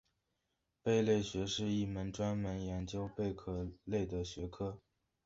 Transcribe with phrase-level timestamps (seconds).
[0.81, 3.35] 贝类学是一门专门研究贝
[3.83, 4.79] 类的学科。